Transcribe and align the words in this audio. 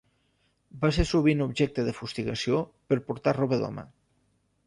Va 0.85 0.89
ser 0.95 1.03
sovint 1.09 1.43
objecte 1.45 1.85
de 1.89 1.93
fustigació 1.99 2.61
per 2.93 2.99
portar 3.11 3.37
roba 3.41 3.61
d'home. 3.65 3.87